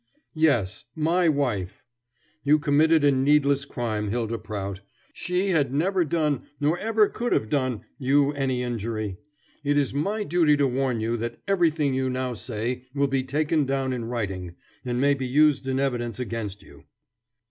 "Yes, 0.33 0.85
my 0.95 1.29
wife. 1.29 1.83
You 2.43 2.57
committed 2.57 3.03
a 3.03 3.11
needless 3.11 3.65
crime, 3.65 4.09
Hylda 4.09 4.39
Prout. 4.39 4.81
She 5.13 5.49
had 5.49 5.71
never 5.75 6.03
done, 6.03 6.47
nor 6.59 6.75
ever 6.79 7.07
could 7.07 7.33
have 7.33 7.49
done, 7.49 7.81
you 7.99 8.31
any 8.31 8.63
injury. 8.63 9.17
But 9.63 9.71
it 9.73 9.77
is 9.77 9.93
my 9.93 10.23
duty 10.23 10.57
to 10.57 10.65
warn 10.67 11.01
you 11.01 11.17
that 11.17 11.39
everything 11.47 11.93
you 11.93 12.09
now 12.09 12.33
say 12.33 12.87
will 12.95 13.09
be 13.09 13.21
taken 13.21 13.67
down 13.67 13.93
in 13.93 14.05
writing, 14.05 14.55
and 14.83 14.99
may 14.99 15.13
be 15.13 15.27
used 15.27 15.67
in 15.67 15.79
evidence 15.79 16.19
against 16.19 16.63
you." 16.63 16.85